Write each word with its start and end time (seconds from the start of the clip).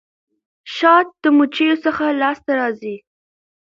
شات 0.75 1.07
د 1.23 1.25
مچيو 1.37 1.75
څخه 1.85 2.05
لاسته 2.21 2.51
راځي. 2.59 2.95